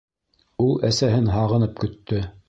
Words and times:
Ул 0.63 0.71
әсәһен 0.89 1.29
һағынып 1.35 1.77
көттө. 1.85 2.23